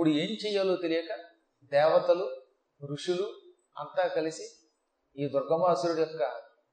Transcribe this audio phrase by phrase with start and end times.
[0.00, 1.12] అప్పుడు ఏం చెయ్యాలో తెలియక
[1.72, 2.26] దేవతలు
[2.92, 3.24] ఋషులు
[3.78, 4.46] అంతా కలిసి
[5.16, 6.22] ఈ దుర్గమాసురుడి యొక్క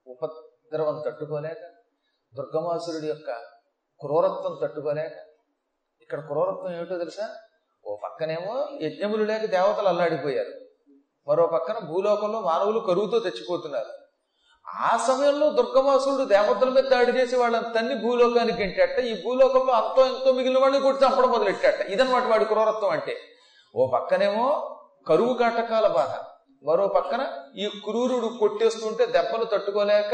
[0.07, 1.63] ఉపద్రవం తట్టుకోలేక
[2.38, 3.31] దుర్గమాసురుడి యొక్క
[3.99, 5.11] క్రూరత్వం తట్టుకోలేక
[6.02, 7.35] ఇక్కడ క్రూరత్వం ఏమిటో తెలుసా?
[7.85, 10.53] ఓ పక్కనేమో యజ్ఞములు లేక దేవతలు అల్లాడిపోయారు.
[11.27, 14.06] మరో పక్కన భూలోకంలో మానవులు కరువుతో తెచ్చిపోతున్నారు
[14.68, 20.31] ఆ సమయంలో దుర్గవాసుడు దేవతల మీద దాడి చేసి వాళ్ళని తన్ని భూలోకానికి ఎంటేట ఈ భూలోకంలో అంతో ఎంతో
[20.31, 21.81] మిగిలిన వాడిని కొట్టి చంపడం మొదలెట్టాట.
[21.81, 23.16] ఇదన్నమాట వాడి క్రూరత్వం అంటే.
[23.76, 24.45] ఓ పక్కనేమో
[25.07, 26.13] కరువు కాటకాల బాధ.
[26.63, 27.21] మరో పక్కన
[27.55, 30.13] ఈ క్రూరుడు కొట్టేస్తుంటే దెబ్బలు తట్టుకోలేక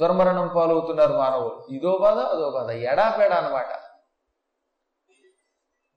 [0.00, 1.66] దుర్మరణం పాలవుతున్నారు మానవులు.
[1.70, 2.70] ఇదో బాధ అదో బాధ.
[2.70, 3.70] ఎడాపేడా అనమాట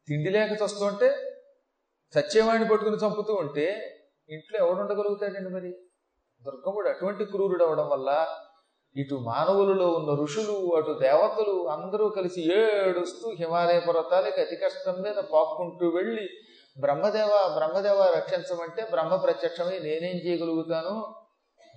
[0.07, 1.09] తిండి లేక చస్తుంటే
[2.13, 3.67] సత్యవాణి పట్టుకుని చంపుతూ ఉంటే
[4.29, 5.71] ఇంట్లో ఎవడుండగలుగుతాడండి మరి?
[6.45, 8.27] దుర్గముడు అటువంటి క్రూరుడు అవడం వల్ల
[8.95, 15.87] ఇటు మానవులలో ఉన్న ఋషులు అటు దేవతలు అందరూ కలిసి ఏడుస్తూ హిమాలయ పర్వతాలకి అతి కష్టం మీద పాక్కుంటూ
[15.87, 16.29] వెళ్ళి
[16.79, 21.15] బ్రహ్మదేవ బ్రహ్మదేవ రక్షించమంటే బ్రహ్మ ప్రత్యక్షమై నేనేం చేయగలుగుతాను?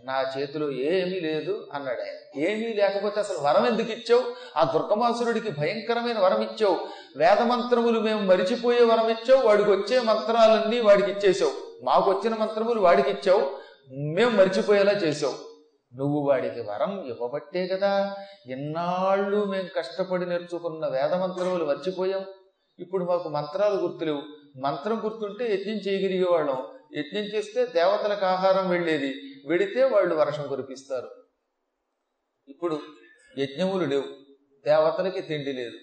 [0.05, 2.41] నా చేతిలో ఏమీ లేదు అన్నాడు ఆయన.
[2.41, 4.23] ఏమీ లేకపోతే అసలు వరం ఎందుకు ఇచ్చావు?
[4.57, 6.77] ఆ దుర్గమాసురుడికి భయంకరమైన వరం ఇచ్చావు.
[7.17, 9.47] వేద మంత్రములు మేము మరిచిపోయే వరం ఇచ్చావు.
[9.47, 13.68] వాడికి వచ్చే మంత్రాలన్నీ వాడికి ఇచ్చేసావు మాకు వచ్చిన మంత్రములు వాడికి ఇచ్చావు.
[13.91, 15.35] మేము మర్చిపోయేలా చేసావు
[15.95, 22.25] నువ్వు వాడికి వరం ఇవ్వబట్టే కదా ఎన్నాళ్ళు మేము కష్టపడి నేర్చుకున్న వేద మంత్రములు మర్చిపోయాం.
[22.79, 24.23] ఇప్పుడు మాకు మంత్రాలు గుర్తులేవు.
[24.57, 26.59] మంత్రం గుర్తుంటే యజ్ఞం చేయగలిగేవాళ్ళం.
[26.97, 29.15] యజ్ఞం చేస్తే దేవతలకు ఆహారం వెళ్ళేది.
[29.49, 31.11] వెడితే వాళ్ళు వర్షం కురిపిస్తారు.
[32.49, 32.81] ఇప్పుడు
[33.39, 34.05] యజ్ఞములు లేవు.
[34.67, 35.77] దేవతలకి తిండి లేదు.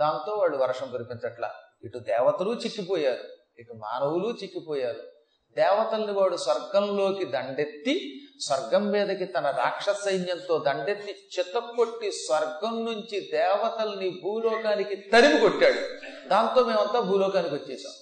[0.00, 1.50] దాంతో వాళ్ళు వర్షం కురిపించట్లా.
[1.84, 3.24] ఇటు దేవతలు చిక్కిపోయారు.
[3.58, 5.21] ఇటు మానవులు చిక్కిపోయారు.
[5.56, 14.96] దేవతల్ని వాడు స్వర్గంలోకి దండెత్తి స్వర్గం మీదకి తన రాక్షస సైన్యంతో దండెత్తి చిత్తకొట్టి స్వర్గం నుంచి దేవతల్ని భూలోకానికి
[14.96, 16.08] తరిమి కొట్టాడు.
[16.28, 17.92] దాంతో మేమంతా భూలోకానికి వచ్చేసాం.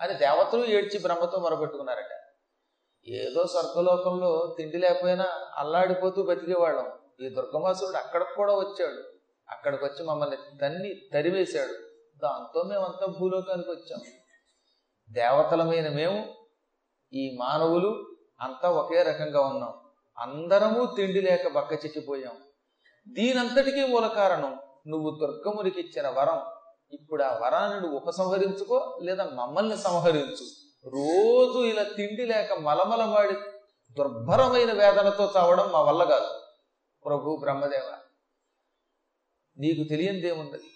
[0.00, 2.20] అని దేవతలు ఏడ్చి బ్రహ్మతో మొరపెట్టుకున్నారట.
[3.08, 5.26] ఏదో స్వర్గలోకంలో తిండి లేకపోయినా
[5.56, 6.92] అల్లాడిపోతూ బతికేవాళ్ళం.
[7.20, 9.02] ఈ దుర్గమాసురుడు అక్కడికి కూడా వచ్చాడు.
[9.50, 11.72] అక్కడికి వచ్చి మమ్మల్ని తన్ని తరివేశాడు
[12.22, 14.00] దాంతో మేమంతా భూలోకానికి వచ్చాం.
[15.10, 16.43] దేవతలమైన మేము
[17.14, 18.06] ఈ మానవులు
[18.40, 19.74] అంతా ఒకే రకంగా ఉన్నాం.
[20.18, 22.36] అందరము తిండి లేక బక్క చిక్కిపోయాం.
[23.08, 26.40] దీనంతటికీ మూల కారణం నువ్వు దుర్గమునికి ఇచ్చిన వరం.
[26.92, 30.46] ఇప్పుడు ఆ వరాన్ని నువ్వు ఉపసంహరించుకో లేదా మమ్మల్ని సంహరించు.
[30.86, 33.34] రోజు ఇలా తిండి లేక మలమలవాడి
[33.98, 36.30] దుర్భరమైన వేదనతో చావడం మా వల్ల కాదు.
[37.04, 37.88] ప్రభు బ్రహ్మదేవ
[39.58, 40.70] నీకు తెలియందేమున్నది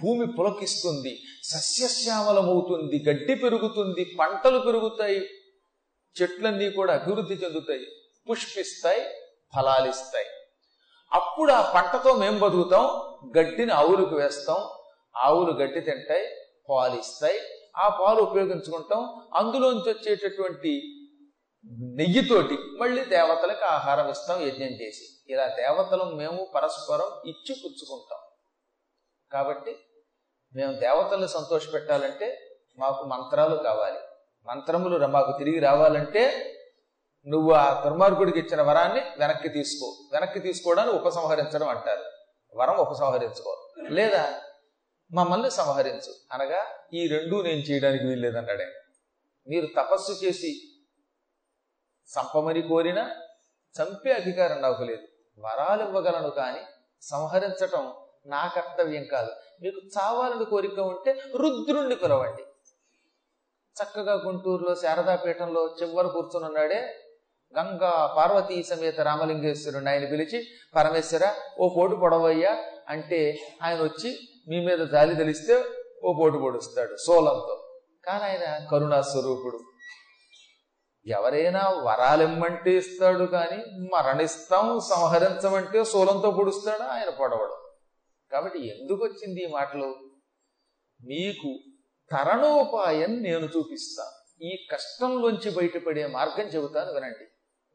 [0.00, 5.20] భూమి పులకిస్తుంది సస్యశ్యామలమవుతుంది గడ్డి పెరుగుతుంది పంటలు పెరుగుతాయి
[6.16, 7.86] చెట్లన్నీ కూడా అభివృద్ధి చెందుతాయి
[8.30, 9.02] పుష్పిస్తాయి
[9.56, 10.26] ఫలాలిస్తాయి.
[11.12, 12.86] అప్పుడు ఆ పంటతో మేం బతుకుతాం
[13.38, 14.58] గడ్డిని ఆవులకు వేస్తాం
[15.16, 16.26] ఆవులు గడ్డి తింటాయి
[16.70, 17.38] పాలు ఇస్తాయి
[17.76, 19.22] ఆ పాలు ఉపయోగించుకుంటాం.
[19.34, 20.72] అందులోంచి వచ్చేటటువంటి
[21.70, 28.18] నెయ్యితోటి మళ్ళీ దేవతలకు ఆహారం ఇస్తాం యజ్ఞం చేసి ఇలా దేవతలు మేము పరస్పరం ఇచ్చి పుచ్చుకుంటాం.
[29.32, 29.76] కాబట్టి
[30.54, 33.98] మేము దేవతల్ని సంతోషపెట్టాలంటే మాకు మంత్రాలు కావాలి.
[34.46, 36.54] మంత్రములు మాకు తిరిగి రావాలంటే
[37.26, 40.08] నువ్వు ఆ దుర్మార్గుడికి ఇచ్చిన వరాన్ని వెనక్కి తీసుకో.
[40.12, 42.04] వెనక్కి తీసుకోవడాన్ని ఉపసంహరించడం అంటారు.
[42.54, 43.70] వరం ఉపసంహరించుకో.
[43.90, 44.40] లేదా
[45.12, 46.14] మమ్మల్ని సంహరించు.
[46.32, 48.66] అనగా ఈ రెండూ నేను చేయడానికి వీల్లేదన్నాడే
[49.48, 50.77] మీరు తపస్సు చేసి
[52.10, 53.04] చంపమని కోరినా
[53.74, 55.04] చంపే అధికారం నాకు లేదు.
[55.38, 56.60] వరాలు ఇవ్వగలను కానీ
[57.02, 57.92] సంహరించటం
[58.26, 59.32] నా కర్తవ్యం కాదు.
[59.62, 62.42] మీకు చావాలని కోరిక ఉంటే రుద్రుణ్ణి పిలవండి
[63.76, 66.80] చక్కగా గుంటూరులో శారదాపీఠంలో చివరి కూర్చునున్నాడే
[67.58, 70.44] గంగా పార్వతీ సమేత రామలింగేశ్వరుని ఆయన పిలిచి
[70.76, 72.52] పరమేశ్వర ఓ పోటు పొడవయ్యా
[72.88, 74.10] అంటే ఆయన వచ్చి
[74.48, 75.64] మీ మీద జాలి తెలిస్తే
[76.04, 77.54] ఓ పోటు పొడుస్తాడు సోలంతో.
[78.04, 79.58] కానీ ఆయన కరుణా స్వరూపుడు.
[81.08, 86.84] ఎవరైనా వరాలిమ్మంటే ఇస్తాడు కానీ మరణిస్తాం సంహరించమంటే శూలంతో పొడుస్తాడా?
[86.84, 87.56] ఆయన పొడవడు.
[88.32, 89.96] కాబట్టి ఎందుకు వచ్చింది ఈ మాటలు?
[91.04, 91.58] మీకు
[92.12, 97.24] తరణోపాయం నేను చూపిస్తాను ఈ కష్టంలోంచి బయటపడే మార్గం చెబుతాను వినండి.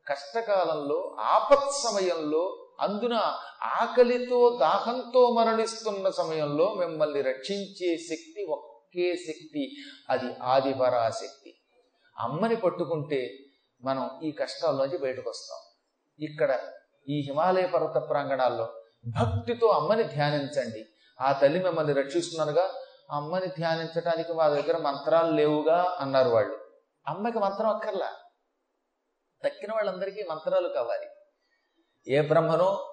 [0.07, 3.13] కష్టకాలంలో ఆపత్ సమయంలో అందున
[3.63, 9.75] ఆకలితో దాహంతో మరణిస్తున్న సమయంలో మిమ్మల్ని రక్షించే శక్తి ఒకే శక్తి
[10.09, 11.62] అది ఆదిపరాశక్తి.
[12.19, 13.37] అమ్మని పట్టుకుంటే
[13.83, 15.57] మనం ఈ కష్టాల్లోంచి బయటకు వస్తాం
[16.19, 16.59] ఇక్కడ
[17.09, 18.73] ఈ హిమాలయ పర్వత ప్రాంగణాల్లో
[19.07, 20.85] భక్తితో అమ్మని ధ్యానించండి.
[21.21, 22.73] ఆ తల్లి మిమ్మల్ని రక్షిస్తున్నారుగా?
[23.11, 25.97] అమ్మని ధ్యానించడానికి మా దగ్గర మంత్రాలు లేవుగా?
[25.99, 26.59] అన్నారు వాళ్ళు.
[27.07, 28.11] అమ్మకి మంత్రం అక్కర్లా.
[29.45, 31.07] తక్కిన వాళ్ళందరికీ మంత్రాలు కావాలి.
[32.07, 32.89] ఏ బ్రహ్మను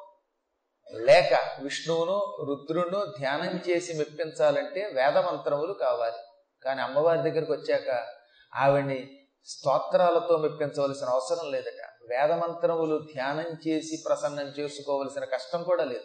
[0.94, 6.16] లేక విష్ణువును రుద్రును ధ్యానం చేసి మెప్పించాలంటే వేద మంత్రములు కావాలి.
[6.62, 8.19] కానీ అమ్మవారి దగ్గరికి వచ్చాక
[8.54, 12.08] ఆవిడ్ని స్తోత్రాలతో మెప్పించవలసిన అవసరం లేదట.
[12.10, 16.04] వేదమంత్రములు ధ్యానం చేసి ప్రసన్నం చేసుకోవలసిన కష్టం కూడా లేదు.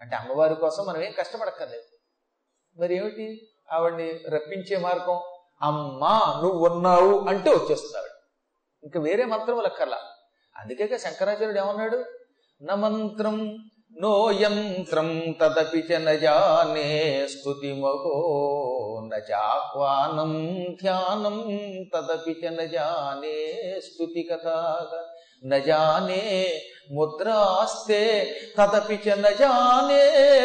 [0.00, 1.84] అంటే అమ్మవారి కోసం మనం ఏం కష్టపడక్కర్లేదు.
[2.80, 3.48] మరి ఏమిటి?
[3.70, 5.20] ఆవిడ్ని రప్పించే మార్గం
[5.62, 8.12] అమ్మా నువ్వు ఉన్నావు అంటే వచ్చేస్తున్నాడు
[8.84, 9.98] ఇంకా వేరే మంత్రములు అక్కర్లా
[10.56, 12.04] అందుకే శంకరాచార్యుడు ఏమన్నాడు?
[12.62, 12.74] న
[13.96, 18.14] మంత్రం నో యంత్రం తదపి చ నజానే స్తుతిమగో
[19.10, 20.32] నాహ్వానం
[20.82, 21.36] ధ్యానం
[21.94, 23.36] తదపి చ నజానే
[23.80, 24.58] స్తుతి కథా
[25.44, 26.22] నజానే
[26.92, 30.02] ముద్రాస్తే తదపి చ నజానే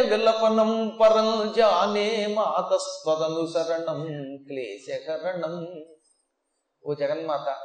[0.09, 4.01] విలపనం పరం జానే మాతస్వదనుసరణం
[4.47, 5.67] క్లేశకరణం
[6.83, 7.55] ఓ జగన్మాత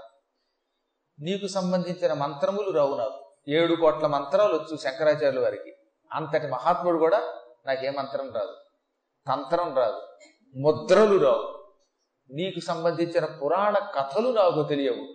[1.19, 3.22] నీకు సంబంధించిన మంత్రములు రావు నాకు.
[3.49, 5.73] ఏడు కోట్ల మంత్రాలు వచ్చు శంకరాచార్యుల వారికి.
[6.13, 7.23] అంతటి మహాత్ముడు కూడా
[7.67, 8.55] నాకే మంత్రం రాదు.
[9.29, 10.01] తంత్రం రాదు.
[10.57, 11.73] ముద్రలు రావు.
[12.31, 15.09] నీకు సంబంధించిన పురాణ కథలు నాకు తెలియవు.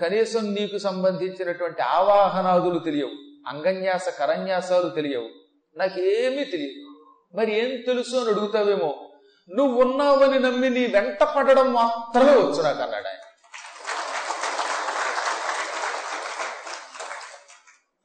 [0.00, 3.10] కనీసం నీకు సంబంధించినటువంటి ఆవాహనాదులు తెలియవు.
[3.48, 5.28] అంగన్యాస కరన్యాసాలు తెలియవు.
[5.78, 7.06] నాకేమీ తెలియదు.
[7.36, 9.10] మరి ఏం తెలుసు అని అడుగుతావేమో?
[9.54, 13.16] నువ్వు ఉన్నావని నమ్మి నీ వెంట పడడం మాత్రమే వచ్చు నాకు అన్నాడు ఆయన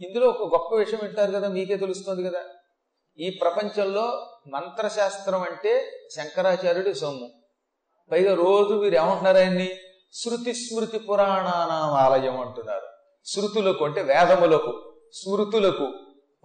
[0.01, 2.39] ఇందులో ఒక గొప్ప విషయం వింటారు కదా మీకే తెలుస్తుంది కదా.
[3.19, 7.29] ఈ ప్రపంచంలో మంత్రశాస్త్రం అంటే శంకరాచార్యుడి సొమ్ము.
[8.11, 9.69] పైగా రోజు మీరు ఏమంటున్నారు ఆయన్ని?
[10.13, 12.87] శృతి స్మృతి పురాణానాం ఆలయం అంటున్నారు.
[13.25, 15.93] శృతులకు అంటే వేదములకు స్మృతులకు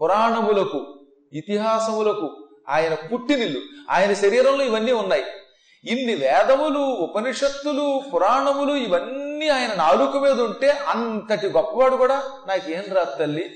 [0.03, 3.61] పురాణములకు ఇతిహాసములకు ఆయన పుట్టినిల్లు.
[3.91, 5.23] ఆయన శరీరంలో ఇవన్నీ ఉన్నాయి.
[5.85, 13.19] ఇన్ని వేదములు ఉపనిషత్తులు పురాణములు ఇవన్నీ ఆయన నాలుక మీద ఉంటే అంతటి గొప్పవాడు కూడా నాకు ఏం రాదు
[13.19, 13.51] తల్లి?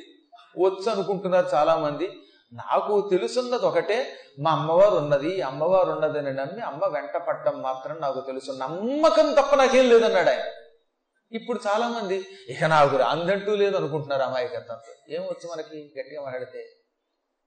[0.59, 2.13] వచ్చు అనుకుంటున్నారు చాలా మంది
[2.53, 8.53] నాకు తెలుసున్నది ఒకటే మా అమ్మవారు ఉన్నది అమ్మవారు ఉన్నదని నమ్మి అమ్మ వెంట పట్టడం మాత్రం నాకు తెలుసు.
[8.53, 10.41] నమ్మకం తప్ప నాకేం లేదన్నాడు ఆయన.
[11.33, 15.93] ఇప్పుడు చాలా మంది ఇక నాకు అందంటూ లేదు అనుకుంటున్నారు అమాయకత్వంతో ఏమొచ్చు మనకి?
[15.99, 16.67] గట్టిగా మాట్లాడితే.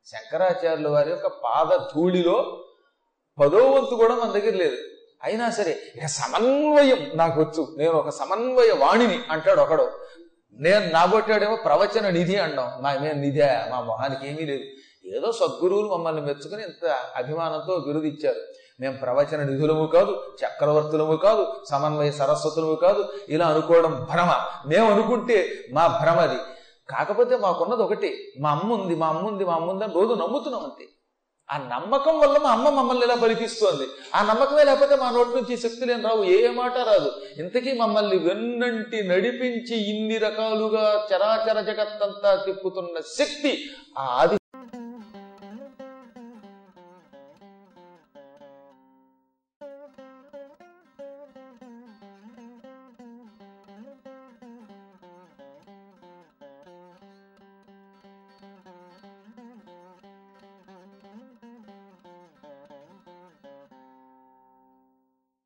[0.06, 2.66] శంకరాచార్యుల వారి యొక్క పాద ధూళిలో
[3.40, 4.78] పదో వంతు కూడా మన దగ్గర లేదు.
[5.24, 9.90] అయినా సరే ఇక సమన్వయం నాకు వచ్చు నేను ఒక సమన్వయ వాణిని అంటాడు ఒకడు.
[10.60, 12.72] నేను నాగొట్టాడేమో ప్రవచన నిధి అన్నాం.
[12.82, 14.64] మా మేము నిధి మా మొహానికి ఏమీ లేదు.
[15.18, 18.40] ఏదో సద్గురువులు మమ్మల్ని మెచ్చుకుని ఇంత అభిమానంతో బిరుదు ఇచ్చారు
[18.80, 24.36] మేము ప్రవచన నిధులము కాదు చక్రవర్తులము కాదు సమన్వయ సరస్వతులము కాదు ఇలా అనుకోవడం భ్రమ.
[24.68, 26.40] మేము అనుకుంటే మా భ్రమది.
[26.90, 28.34] కాకపోతే మాకున్నది ఒకటి.
[28.40, 30.86] మా అమ్మ ఉంది మా అమ్మ ఉంది మా అమ్మ అని రోజు నమ్ముతున్నాం అంతే.
[31.52, 35.86] ఆ నమ్మకం వల్ల మా అమ్మ మమ్మల్ని ఇలా పలికిస్తోంది ఆ నమ్మకమే లేకపోతే మా నోటి నుంచి శక్తి
[35.86, 36.24] లేని రావు.
[36.24, 37.12] ఏ మాట రాదు.
[37.38, 44.38] ఇంతకీ మమ్మల్ని వెన్నంటి నడిపించి ఇన్ని రకాలుగా చరాచర జగత్తంతా తిప్పుతున్న శక్తి ఆ ఆది